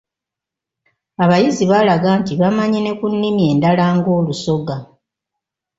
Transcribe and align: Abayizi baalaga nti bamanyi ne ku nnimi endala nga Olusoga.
Abayizi 1.23 1.63
baalaga 1.71 2.09
nti 2.19 2.33
bamanyi 2.41 2.79
ne 2.81 2.91
ku 2.99 3.05
nnimi 3.13 3.41
endala 3.51 3.85
nga 3.95 4.09
Olusoga. 4.19 4.75